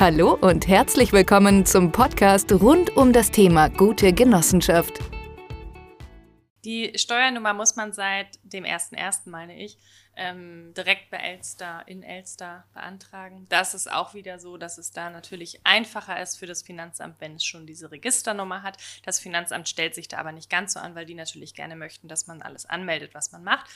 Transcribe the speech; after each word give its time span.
Hallo 0.00 0.32
und 0.32 0.66
herzlich 0.66 1.12
willkommen 1.12 1.66
zum 1.66 1.92
Podcast 1.92 2.50
rund 2.52 2.96
um 2.96 3.12
das 3.12 3.30
Thema 3.30 3.68
gute 3.68 4.14
Genossenschaft. 4.14 4.98
Die 6.64 6.92
Steuernummer 6.96 7.52
muss 7.52 7.76
man 7.76 7.92
seit 7.92 8.38
dem 8.42 8.64
1.1., 8.64 9.28
meine 9.28 9.62
ich, 9.62 9.76
ähm, 10.16 10.72
direkt 10.74 11.10
bei 11.10 11.18
Elster, 11.18 11.82
in 11.84 12.02
Elster 12.02 12.64
beantragen. 12.72 13.44
Das 13.50 13.74
ist 13.74 13.92
auch 13.92 14.14
wieder 14.14 14.38
so, 14.38 14.56
dass 14.56 14.78
es 14.78 14.90
da 14.90 15.10
natürlich 15.10 15.60
einfacher 15.64 16.18
ist 16.18 16.38
für 16.38 16.46
das 16.46 16.62
Finanzamt, 16.62 17.16
wenn 17.20 17.34
es 17.34 17.44
schon 17.44 17.66
diese 17.66 17.90
Registernummer 17.90 18.62
hat. 18.62 18.78
Das 19.04 19.20
Finanzamt 19.20 19.68
stellt 19.68 19.94
sich 19.94 20.08
da 20.08 20.16
aber 20.16 20.32
nicht 20.32 20.48
ganz 20.48 20.72
so 20.72 20.80
an, 20.80 20.94
weil 20.94 21.04
die 21.04 21.14
natürlich 21.14 21.52
gerne 21.52 21.76
möchten, 21.76 22.08
dass 22.08 22.26
man 22.26 22.40
alles 22.40 22.64
anmeldet, 22.64 23.12
was 23.12 23.32
man 23.32 23.44
macht. 23.44 23.66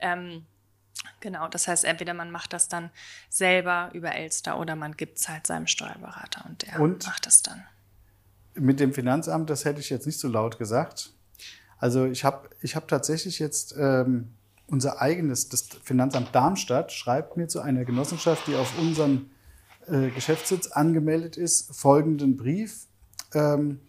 Ähm, 0.00 0.44
Genau, 1.20 1.48
das 1.48 1.68
heißt, 1.68 1.84
entweder 1.84 2.14
man 2.14 2.30
macht 2.30 2.52
das 2.52 2.68
dann 2.68 2.90
selber 3.28 3.90
über 3.92 4.14
Elster 4.14 4.58
oder 4.58 4.76
man 4.76 4.96
gibt 4.96 5.18
es 5.18 5.28
halt 5.28 5.46
seinem 5.46 5.66
Steuerberater 5.66 6.44
und 6.46 6.62
der 6.62 6.80
und 6.80 7.06
macht 7.06 7.26
das 7.26 7.42
dann. 7.42 7.64
Mit 8.54 8.80
dem 8.80 8.92
Finanzamt, 8.92 9.50
das 9.50 9.64
hätte 9.64 9.80
ich 9.80 9.90
jetzt 9.90 10.06
nicht 10.06 10.18
so 10.18 10.28
laut 10.28 10.58
gesagt. 10.58 11.12
Also 11.78 12.06
ich 12.06 12.24
habe 12.24 12.50
ich 12.60 12.74
hab 12.76 12.88
tatsächlich 12.88 13.38
jetzt 13.38 13.74
ähm, 13.78 14.32
unser 14.66 15.00
eigenes, 15.00 15.48
das 15.48 15.68
Finanzamt 15.82 16.34
Darmstadt 16.34 16.92
schreibt 16.92 17.36
mir 17.36 17.48
zu 17.48 17.60
einer 17.60 17.84
Genossenschaft, 17.84 18.46
die 18.46 18.56
auf 18.56 18.78
unserem 18.78 19.30
äh, 19.86 20.10
Geschäftssitz 20.10 20.68
angemeldet 20.68 21.36
ist, 21.36 21.74
folgenden 21.74 22.36
Brief. 22.36 22.86
Ähm, 23.32 23.80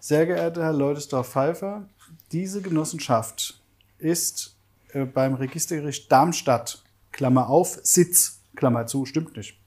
sehr 0.00 0.26
geehrter 0.26 0.64
Herr 0.64 0.72
Leudesdorf-Pfeiffer, 0.72 1.88
diese 2.32 2.62
Genossenschaft 2.62 3.60
ist 3.98 4.56
äh, 4.92 5.04
beim 5.04 5.34
Registergericht 5.34 6.10
Darmstadt, 6.10 6.82
Klammer 7.10 7.48
auf, 7.48 7.80
Sitz, 7.82 8.40
Klammer 8.56 8.86
zu, 8.86 9.06
stimmt 9.06 9.36
nicht, 9.36 9.58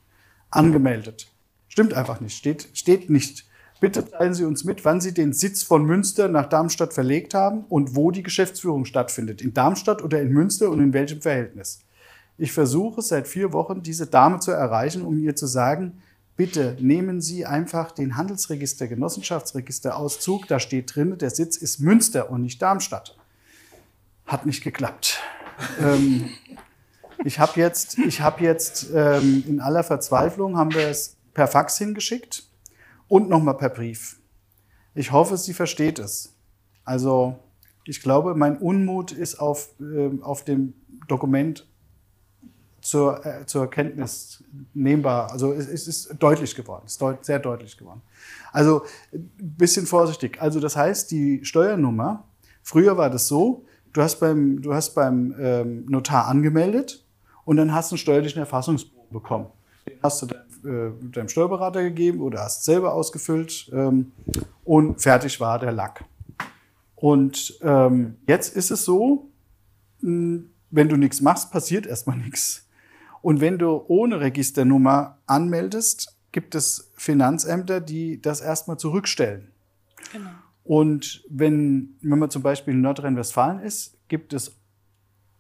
angemeldet. 0.50 1.32
Stimmt 1.68 1.94
einfach 1.94 2.22
nicht, 2.22 2.38
steht, 2.38 2.70
steht 2.74 3.10
nicht. 3.10 3.46
Bitte 3.82 4.10
teilen 4.10 4.34
Sie 4.34 4.46
uns 4.46 4.64
mit, 4.64 4.86
wann 4.86 5.02
Sie 5.02 5.14
den 5.14 5.34
Sitz 5.34 5.62
von 5.62 5.86
Münster 5.86 6.30
nach 6.30 6.48
Darmstadt 6.48 6.94
verlegt 6.94 7.34
haben 7.34 7.66
und 7.68 7.96
wo 7.96 8.12
die 8.12 8.24
Geschäftsführung 8.24 8.86
stattfindet. 8.86 9.42
In 9.42 9.54
Darmstadt 9.54 10.02
oder 10.02 10.22
in 10.22 10.32
Münster 10.32 10.70
und 10.70 10.80
in 10.80 10.94
welchem 10.94 11.22
Verhältnis. 11.22 11.80
Ich 12.38 12.52
versuche 12.52 13.02
seit 13.02 13.28
vier 13.28 13.54
Wochen, 13.54 13.82
diese 13.82 14.08
Dame 14.08 14.40
zu 14.40 14.52
erreichen, 14.52 15.02
um 15.02 15.18
ihr 15.20 15.36
zu 15.36 15.48
sagen, 15.48 16.02
bitte 16.38 16.78
nehmen 16.80 17.22
Sie 17.22 17.46
einfach 17.46 17.92
den 17.92 18.16
Handelsregister, 18.16 18.88
Genossenschaftsregister 18.88 19.98
Auszug. 19.98 20.48
Da 20.48 20.60
steht 20.60 20.96
drin, 20.96 21.18
der 21.18 21.30
Sitz 21.30 21.58
ist 21.58 21.80
Münster 21.80 22.30
und 22.30 22.42
nicht 22.42 22.62
Darmstadt. 22.62 23.18
Hat 24.26 24.46
nicht 24.46 24.64
geklappt. 24.64 25.20
ähm, 25.80 26.30
ich 27.24 27.40
habe 27.40 27.60
jetzt, 27.60 27.98
ich 28.00 28.22
hab 28.22 28.42
jetzt 28.42 28.90
ähm, 28.94 29.44
in 29.48 29.60
aller 29.60 29.84
Verzweiflung 29.84 30.58
haben 30.58 30.74
wir 30.74 30.88
es 30.88 31.18
per 31.34 31.48
Fax 31.48 31.78
hingeschickt 31.78 32.44
und 33.08 33.30
nochmal 33.30 33.58
per 33.58 33.70
Brief. 33.70 34.20
Ich 34.94 35.12
hoffe, 35.12 35.38
sie 35.38 35.54
versteht 35.54 36.00
es. 36.00 36.34
Also 36.84 37.40
ich 37.86 38.02
glaube, 38.02 38.36
mein 38.36 38.58
Unmut 38.58 39.12
ist 39.12 39.36
auf, 39.36 39.70
äh, 39.80 40.10
auf 40.22 40.44
dem 40.44 40.74
Dokument 41.08 41.68
zur, 42.82 43.26
äh, 43.26 43.46
zur 43.46 43.70
Kenntnis 43.70 44.44
nehmbar. 44.74 45.32
Also 45.32 45.54
es, 45.54 45.68
es 45.68 45.88
ist 45.88 46.16
deutlich 46.20 46.56
geworden, 46.56 46.84
es 46.86 46.94
ist 46.94 47.02
deut 47.02 47.26
sehr 47.26 47.40
deutlich 47.40 47.78
geworden. 47.78 48.02
Also 48.52 48.84
ein 49.14 49.30
bisschen 49.34 49.88
vorsichtig. 49.88 50.42
Also 50.42 50.60
das 50.60 50.76
heißt, 50.76 51.10
die 51.12 51.44
Steuernummer, 51.44 52.28
früher 52.62 52.98
war 52.98 53.10
das 53.10 53.28
so, 53.28 53.66
du 53.96 54.02
hast 54.02 54.20
beim, 54.20 54.62
du 54.62 54.74
hast 54.74 54.94
beim 54.94 55.36
ähm, 55.40 55.86
Notar 55.88 56.28
angemeldet 56.28 57.04
und 57.46 57.58
dann 57.58 57.74
hast 57.74 57.92
du 57.92 57.96
einen 57.96 58.00
steuerlichen 58.00 58.40
Erfassungsbogen 58.40 59.12
bekommen. 59.12 59.48
Den 59.88 59.98
hast 60.04 60.22
du 60.22 60.26
äh, 60.68 60.92
deinem 61.12 61.30
Steuerberater 61.30 61.82
gegeben 61.82 62.22
oder 62.22 62.42
hast 62.42 62.66
selber 62.66 62.94
ausgefüllt 62.94 63.72
ähm, 63.74 64.12
und 64.66 65.02
fertig 65.02 65.40
war 65.40 65.60
der 65.60 65.72
Lack. 65.72 66.04
Und 66.96 67.58
ähm, 67.62 68.18
jetzt 68.28 68.56
ist 68.56 68.72
es 68.72 68.84
so, 68.84 69.30
hm, 70.02 70.50
wenn 70.72 70.90
du 70.90 70.98
nichts 70.98 71.22
machst, 71.22 71.52
passiert 71.52 71.88
erstmal 71.88 72.18
nichts. 72.26 72.68
Und 73.22 73.40
wenn 73.40 73.58
du 73.58 73.84
ohne 73.88 74.20
Registernummer 74.20 75.20
anmeldest, 75.26 76.18
gibt 76.32 76.54
es 76.54 76.92
Finanzämter, 76.96 77.80
die 77.80 78.22
das 78.22 78.42
erstmal 78.42 78.78
zurückstellen. 78.78 79.52
Genau. 80.12 80.30
Und 80.66 81.24
wenn, 81.30 81.96
wenn 82.02 82.20
man 82.20 82.32
zum 82.32 82.42
Beispiel 82.42 82.74
in 82.74 82.82
Nordrhein-Westfalen 82.82 83.60
ist, 83.60 83.98
gibt 84.08 84.34
es 84.34 84.58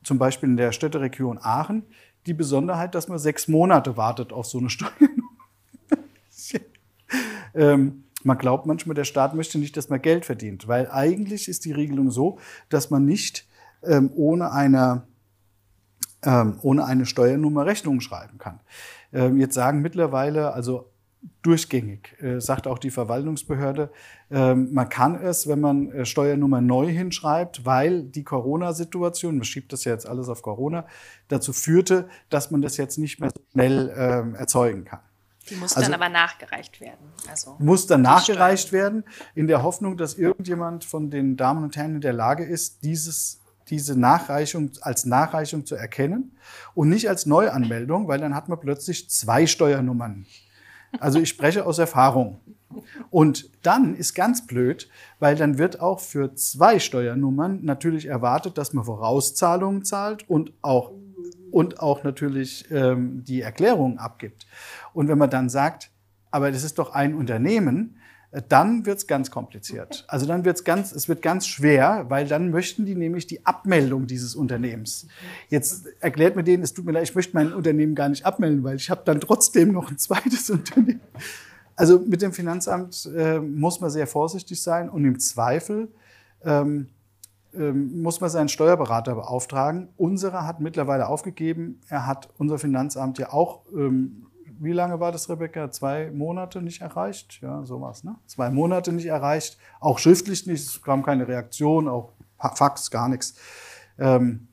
zum 0.03 0.19
Beispiel 0.19 0.47
in 0.47 0.55
der 0.55 0.71
Städteregion 0.71 1.39
Aachen 1.41 1.83
die 2.27 2.35
Besonderheit, 2.35 2.93
dass 2.93 3.07
man 3.07 3.17
sechs 3.17 3.47
Monate 3.47 3.97
wartet 3.97 4.31
auf 4.31 4.45
so 4.45 4.59
eine 4.59 4.69
Steuernummer. 4.69 5.31
ähm, 7.55 8.03
man 8.23 8.37
glaubt 8.37 8.67
manchmal, 8.67 8.93
der 8.93 9.03
Staat 9.03 9.33
möchte 9.33 9.57
nicht, 9.57 9.75
dass 9.77 9.89
man 9.89 10.01
Geld 10.01 10.25
verdient, 10.25 10.67
weil 10.67 10.89
eigentlich 10.89 11.47
ist 11.47 11.65
die 11.65 11.71
Regelung 11.71 12.11
so, 12.11 12.37
dass 12.69 12.91
man 12.91 13.05
nicht 13.05 13.47
ähm, 13.83 14.11
ohne, 14.15 14.51
eine, 14.51 15.03
ähm, 16.23 16.59
ohne 16.61 16.85
eine 16.85 17.07
Steuernummer 17.07 17.65
Rechnungen 17.65 18.01
schreiben 18.01 18.37
kann. 18.37 18.59
Ähm, 19.11 19.39
jetzt 19.39 19.55
sagen 19.55 19.81
mittlerweile, 19.81 20.53
also 20.53 20.91
durchgängig, 21.41 22.15
äh, 22.21 22.39
sagt 22.39 22.67
auch 22.67 22.79
die 22.79 22.91
Verwaltungsbehörde. 22.91 23.91
Ähm, 24.31 24.73
man 24.73 24.89
kann 24.89 25.15
es, 25.15 25.47
wenn 25.47 25.59
man 25.59 25.91
äh, 25.91 26.05
Steuernummer 26.05 26.61
neu 26.61 26.87
hinschreibt, 26.87 27.65
weil 27.65 28.03
die 28.03 28.23
Corona-Situation, 28.23 29.35
man 29.35 29.43
schiebt 29.43 29.73
das 29.73 29.83
ja 29.83 29.91
jetzt 29.91 30.07
alles 30.07 30.29
auf 30.29 30.41
Corona, 30.41 30.87
dazu 31.27 31.53
führte, 31.53 32.07
dass 32.29 32.51
man 32.51 32.61
das 32.61 32.77
jetzt 32.77 32.97
nicht 32.97 33.19
mehr 33.19 33.29
so 33.29 33.41
schnell 33.51 33.93
ähm, 33.95 34.35
erzeugen 34.35 34.85
kann. 34.85 34.99
Die 35.49 35.55
muss 35.55 35.75
also, 35.75 35.91
dann 35.91 36.01
aber 36.01 36.09
nachgereicht 36.09 36.81
werden. 36.81 37.11
Also 37.29 37.55
muss 37.59 37.85
dann 37.85 38.01
nachgereicht 38.01 38.71
werden, 38.71 39.03
in 39.35 39.45
der 39.45 39.61
Hoffnung, 39.61 39.95
dass 39.97 40.15
irgendjemand 40.15 40.83
von 40.83 41.11
den 41.11 41.37
Damen 41.37 41.63
und 41.63 41.75
Herren 41.75 41.95
in 41.95 42.01
der 42.01 42.13
Lage 42.13 42.43
ist, 42.43 42.83
dieses 42.83 43.41
diese 43.69 43.99
Nachreichung 43.99 44.71
als 44.81 45.05
Nachreichung 45.05 45.65
zu 45.65 45.75
erkennen 45.75 46.37
und 46.73 46.89
nicht 46.89 47.09
als 47.09 47.25
Neuanmeldung, 47.25 48.07
weil 48.07 48.19
dann 48.19 48.35
hat 48.35 48.47
man 48.47 48.59
plötzlich 48.59 49.09
zwei 49.09 49.47
Steuernummern 49.47 50.25
also 50.99 51.19
ich 51.19 51.29
spreche 51.29 51.65
aus 51.65 51.79
Erfahrung. 51.79 52.39
Und 53.09 53.49
dann 53.63 53.95
ist 53.95 54.13
ganz 54.13 54.45
blöd, 54.45 54.89
weil 55.19 55.35
dann 55.35 55.57
wird 55.57 55.79
auch 55.79 55.99
für 55.99 56.35
zwei 56.35 56.79
Steuernummern 56.79 57.59
natürlich 57.63 58.07
erwartet, 58.07 58.57
dass 58.57 58.73
man 58.73 58.85
Vorauszahlungen 58.85 59.85
zahlt 59.85 60.29
und 60.29 60.51
auch, 60.61 60.91
und 61.51 61.79
auch 61.79 62.03
natürlich 62.03 62.69
ähm, 62.71 63.23
die 63.23 63.41
Erklärungen 63.41 63.97
abgibt. 63.97 64.45
Und 64.93 65.07
wenn 65.07 65.17
man 65.17 65.29
dann 65.29 65.49
sagt, 65.49 65.91
aber 66.31 66.51
das 66.51 66.63
ist 66.63 66.79
doch 66.79 66.93
ein 66.93 67.15
Unternehmen, 67.15 67.97
dann 68.41 68.85
wird 68.85 68.97
es 68.97 69.07
ganz 69.07 69.31
kompliziert. 69.31 70.03
Also 70.07 70.25
dann 70.25 70.43
wird 70.45 70.57
es 70.57 70.63
ganz, 70.63 70.91
es 70.91 71.07
wird 71.07 71.21
ganz 71.21 71.47
schwer, 71.47 72.05
weil 72.09 72.27
dann 72.27 72.49
möchten 72.49 72.85
die 72.85 72.95
nämlich 72.95 73.27
die 73.27 73.45
Abmeldung 73.45 74.07
dieses 74.07 74.35
Unternehmens. 74.35 75.07
Jetzt 75.49 75.87
erklärt 75.99 76.35
mir 76.35 76.43
denen, 76.43 76.63
es 76.63 76.73
tut 76.73 76.85
mir 76.85 76.91
leid, 76.91 77.03
ich 77.03 77.15
möchte 77.15 77.33
mein 77.35 77.53
Unternehmen 77.53 77.95
gar 77.95 78.09
nicht 78.09 78.25
abmelden, 78.25 78.63
weil 78.63 78.75
ich 78.75 78.89
habe 78.89 79.01
dann 79.05 79.21
trotzdem 79.21 79.71
noch 79.71 79.89
ein 79.89 79.97
zweites 79.97 80.49
Unternehmen. 80.49 81.01
Also 81.75 81.99
mit 81.99 82.21
dem 82.21 82.33
Finanzamt 82.33 83.09
äh, 83.15 83.39
muss 83.39 83.81
man 83.81 83.89
sehr 83.89 84.07
vorsichtig 84.07 84.61
sein 84.61 84.89
und 84.89 85.03
im 85.05 85.19
Zweifel 85.19 85.89
ähm, 86.43 86.87
ähm, 87.53 88.01
muss 88.01 88.21
man 88.21 88.29
seinen 88.29 88.49
Steuerberater 88.49 89.15
beauftragen. 89.15 89.89
Unserer 89.97 90.45
hat 90.45 90.59
mittlerweile 90.59 91.07
aufgegeben. 91.07 91.79
Er 91.89 92.05
hat 92.05 92.29
unser 92.37 92.59
Finanzamt 92.59 93.17
ja 93.17 93.31
auch 93.31 93.61
ähm, 93.73 94.25
wie 94.59 94.71
lange 94.71 94.99
war 94.99 95.11
das, 95.11 95.29
Rebecca? 95.29 95.71
Zwei 95.71 96.11
Monate 96.11 96.61
nicht 96.61 96.81
erreicht? 96.81 97.39
Ja, 97.41 97.63
sowas, 97.65 98.03
ne? 98.03 98.15
Zwei 98.25 98.49
Monate 98.49 98.91
nicht 98.91 99.07
erreicht. 99.07 99.57
Auch 99.79 99.99
schriftlich 99.99 100.45
nicht, 100.47 100.65
es 100.65 100.81
kam 100.81 101.03
keine 101.03 101.27
Reaktion, 101.27 101.87
auch 101.87 102.13
Fax, 102.55 102.91
gar 102.91 103.09
nichts. 103.09 103.35
Ähm, 103.97 104.47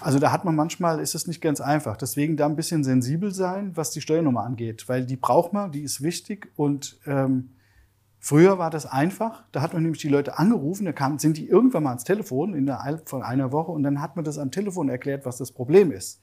also 0.00 0.18
da 0.18 0.30
hat 0.30 0.44
man 0.44 0.54
manchmal, 0.54 1.00
ist 1.00 1.14
es 1.14 1.26
nicht 1.26 1.40
ganz 1.40 1.60
einfach. 1.60 1.96
Deswegen 1.96 2.36
da 2.36 2.46
ein 2.46 2.56
bisschen 2.56 2.84
sensibel 2.84 3.32
sein, 3.32 3.76
was 3.76 3.90
die 3.90 4.00
Steuernummer 4.00 4.44
angeht, 4.44 4.88
weil 4.88 5.06
die 5.06 5.16
braucht 5.16 5.52
man, 5.52 5.72
die 5.72 5.82
ist 5.82 6.02
wichtig 6.02 6.48
und 6.56 6.98
ähm, 7.06 7.50
Früher 8.26 8.58
war 8.58 8.70
das 8.70 8.86
einfach, 8.86 9.44
da 9.52 9.62
hat 9.62 9.72
man 9.72 9.84
nämlich 9.84 10.02
die 10.02 10.08
Leute 10.08 10.36
angerufen, 10.36 10.84
da 10.84 10.90
kam, 10.90 11.20
sind 11.20 11.36
die 11.36 11.46
irgendwann 11.46 11.84
mal 11.84 11.90
ans 11.90 12.02
Telefon 12.02 12.54
innerhalb 12.54 13.08
von 13.08 13.22
einer 13.22 13.52
Woche 13.52 13.70
und 13.70 13.84
dann 13.84 14.00
hat 14.00 14.16
man 14.16 14.24
das 14.24 14.36
am 14.36 14.50
Telefon 14.50 14.88
erklärt, 14.88 15.24
was 15.24 15.36
das 15.36 15.52
Problem 15.52 15.92
ist. 15.92 16.20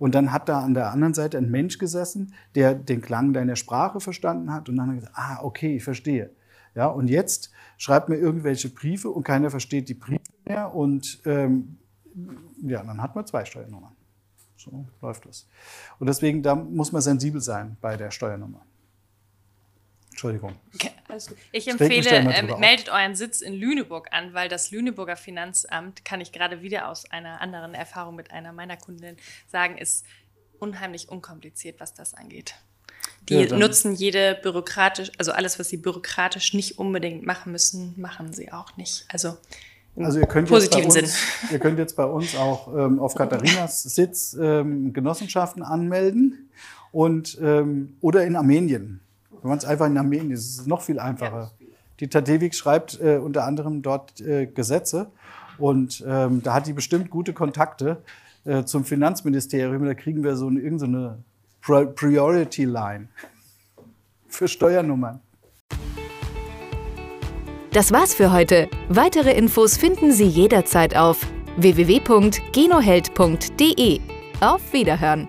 Und 0.00 0.16
dann 0.16 0.32
hat 0.32 0.48
da 0.48 0.62
an 0.62 0.74
der 0.74 0.90
anderen 0.90 1.14
Seite 1.14 1.38
ein 1.38 1.52
Mensch 1.52 1.78
gesessen, 1.78 2.34
der 2.56 2.74
den 2.74 3.00
Klang 3.00 3.32
deiner 3.32 3.54
Sprache 3.54 4.00
verstanden 4.00 4.52
hat 4.52 4.68
und 4.68 4.74
dann 4.74 4.88
hat 4.88 4.94
er 4.94 4.98
gesagt, 4.98 5.16
ah, 5.16 5.44
okay, 5.44 5.76
ich 5.76 5.84
verstehe. 5.84 6.32
Ja, 6.74 6.88
und 6.88 7.06
jetzt 7.06 7.52
schreibt 7.78 8.08
mir 8.08 8.16
irgendwelche 8.16 8.68
Briefe 8.68 9.10
und 9.10 9.22
keiner 9.22 9.48
versteht 9.48 9.88
die 9.88 9.94
Briefe 9.94 10.24
mehr 10.44 10.74
und 10.74 11.22
ähm, 11.24 11.78
ja, 12.62 12.82
dann 12.82 13.00
hat 13.00 13.14
man 13.14 13.28
zwei 13.28 13.44
Steuernummern. 13.44 13.92
So 14.56 14.86
läuft 15.00 15.24
das. 15.26 15.46
Und 16.00 16.08
deswegen, 16.08 16.42
da 16.42 16.56
muss 16.56 16.90
man 16.90 17.00
sensibel 17.00 17.40
sein 17.40 17.76
bei 17.80 17.96
der 17.96 18.10
Steuernummer. 18.10 18.62
Entschuldigung. 20.14 20.54
Ich 21.50 21.66
empfehle, 21.66 22.08
äh, 22.08 22.56
meldet 22.58 22.88
euren 22.88 23.16
Sitz 23.16 23.40
in 23.40 23.52
Lüneburg 23.52 24.12
an, 24.12 24.32
weil 24.32 24.48
das 24.48 24.70
Lüneburger 24.70 25.16
Finanzamt, 25.16 26.04
kann 26.04 26.20
ich 26.20 26.30
gerade 26.30 26.62
wieder 26.62 26.88
aus 26.88 27.10
einer 27.10 27.40
anderen 27.40 27.74
Erfahrung 27.74 28.14
mit 28.14 28.30
einer 28.30 28.52
meiner 28.52 28.76
Kundinnen 28.76 29.16
sagen, 29.48 29.76
ist 29.76 30.04
unheimlich 30.60 31.08
unkompliziert, 31.08 31.80
was 31.80 31.94
das 31.94 32.14
angeht. 32.14 32.54
Die 33.28 33.34
Ja, 33.34 33.56
nutzen 33.56 33.94
jede 33.94 34.38
bürokratisch, 34.40 35.10
also 35.18 35.32
alles, 35.32 35.58
was 35.58 35.68
sie 35.68 35.78
bürokratisch 35.78 36.54
nicht 36.54 36.78
unbedingt 36.78 37.26
machen 37.26 37.50
müssen, 37.50 38.00
machen 38.00 38.32
sie 38.32 38.52
auch 38.52 38.76
nicht. 38.76 39.04
Also 39.08 39.36
Also 39.96 40.20
ihr 40.20 40.26
könnt, 40.26 40.48
jetzt 40.48 40.70
bei 40.70 40.80
positiven 40.80 41.02
uns, 41.02 41.14
Sinn. 41.40 41.48
ihr 41.50 41.58
könnt 41.58 41.78
jetzt 41.80 41.96
bei 41.96 42.04
uns 42.04 42.36
auch 42.36 42.68
ähm, 42.72 43.00
auf 43.00 43.16
Katharinas 43.16 43.82
Sitz 43.82 44.36
ähm, 44.40 44.92
Genossenschaften 44.92 45.64
anmelden 45.64 46.50
und 46.92 47.36
ähm, 47.42 47.96
oder 48.00 48.24
in 48.24 48.36
Armenien. 48.36 49.00
Wenn 49.44 49.50
man 49.50 49.58
es 49.58 49.64
einfach 49.66 49.86
in 49.86 49.98
Armenien, 49.98 50.30
das 50.30 50.40
ist 50.40 50.66
noch 50.66 50.80
viel 50.80 50.98
einfacher. 50.98 51.50
Die 52.00 52.08
Tadewig 52.08 52.54
schreibt 52.54 52.98
äh, 52.98 53.18
unter 53.18 53.44
anderem 53.44 53.82
dort 53.82 54.18
äh, 54.22 54.46
Gesetze 54.46 55.08
und 55.58 56.02
ähm, 56.08 56.42
da 56.42 56.54
hat 56.54 56.66
die 56.66 56.72
bestimmt 56.72 57.10
gute 57.10 57.34
Kontakte 57.34 57.98
äh, 58.46 58.64
zum 58.64 58.86
Finanzministerium. 58.86 59.84
Da 59.84 59.92
kriegen 59.92 60.24
wir 60.24 60.36
so 60.36 60.46
eine, 60.46 60.60
irgend 60.60 60.80
so 60.80 60.86
eine 60.86 61.18
Pri- 61.62 61.84
Priority 61.84 62.64
Line 62.64 63.08
für 64.28 64.48
Steuernummern. 64.48 65.20
Das 67.72 67.92
war's 67.92 68.14
für 68.14 68.32
heute. 68.32 68.70
Weitere 68.88 69.36
Infos 69.36 69.76
finden 69.76 70.12
Sie 70.12 70.24
jederzeit 70.24 70.96
auf 70.96 71.26
www.genoheld.de. 71.58 74.00
Auf 74.40 74.72
Wiederhören! 74.72 75.28